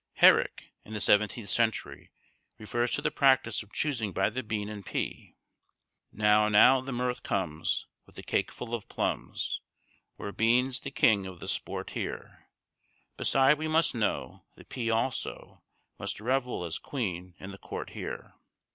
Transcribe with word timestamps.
Herrick, 0.15 0.71
in 0.83 0.93
the 0.93 0.99
seventeenth 0.99 1.51
century, 1.51 2.09
refers 2.57 2.89
to 2.93 3.03
the 3.03 3.11
practice 3.11 3.61
of 3.61 3.71
choosing 3.71 4.13
by 4.13 4.31
the 4.31 4.41
bean 4.41 4.67
and 4.67 4.83
pea:— 4.83 5.35
"Now, 6.11 6.49
now 6.49 6.81
the 6.81 6.91
mirth 6.91 7.21
comes, 7.21 7.85
With 8.07 8.15
the 8.15 8.23
cake 8.23 8.51
full 8.51 8.73
of 8.73 8.89
plums, 8.89 9.61
Where 10.15 10.31
beane's 10.31 10.79
the 10.79 10.89
king 10.89 11.27
of 11.27 11.39
the 11.39 11.47
sport 11.47 11.91
here; 11.91 12.49
Beside 13.15 13.59
we 13.59 13.67
must 13.67 13.93
know, 13.93 14.43
The 14.55 14.65
pea 14.65 14.89
also 14.89 15.61
Must 15.99 16.19
revell 16.19 16.65
as 16.65 16.79
queene 16.79 17.35
in 17.39 17.51
the 17.51 17.59
court 17.59 17.91
here. 17.91 18.33